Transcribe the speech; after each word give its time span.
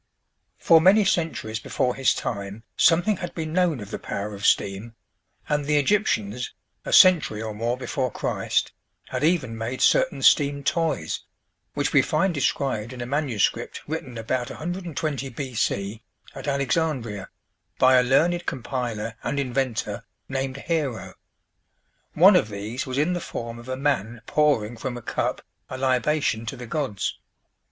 For 0.57 0.81
many 0.81 1.05
centuries 1.05 1.59
before 1.59 1.93
his 1.93 2.15
time 2.15 2.63
something 2.75 3.17
had 3.17 3.35
been 3.35 3.53
known 3.53 3.79
of 3.79 3.91
the 3.91 3.99
power 3.99 4.33
of 4.33 4.47
steam; 4.47 4.95
and 5.47 5.63
the 5.63 5.77
Egyptians, 5.77 6.55
a 6.83 6.91
century 6.91 7.39
or 7.39 7.53
more 7.53 7.77
before 7.77 8.09
Christ, 8.09 8.71
had 9.09 9.23
even 9.23 9.55
made 9.55 9.79
certain 9.79 10.23
steam 10.23 10.63
toys, 10.63 11.19
which 11.75 11.93
we 11.93 12.01
find 12.01 12.33
described 12.33 12.93
in 12.93 13.01
a 13.01 13.05
manuscript 13.05 13.83
written 13.87 14.17
about 14.17 14.49
120 14.49 15.29
B. 15.29 15.53
C., 15.53 16.01
at 16.33 16.47
Alexandria, 16.47 17.29
by 17.77 17.99
a 17.99 18.03
learned 18.03 18.47
compiler 18.47 19.13
and 19.21 19.39
inventor 19.39 20.03
named 20.27 20.57
Hero. 20.57 21.13
One 22.15 22.35
of 22.35 22.49
these 22.49 22.87
was 22.87 22.97
in 22.97 23.13
the 23.13 23.21
form 23.21 23.59
of 23.59 23.69
a 23.69 23.77
man 23.77 24.23
pouring 24.25 24.77
from 24.77 24.97
a 24.97 25.03
cup 25.03 25.43
a 25.69 25.77
libation 25.77 26.47
to 26.47 26.57
the 26.57 26.65
gods. 26.65 27.19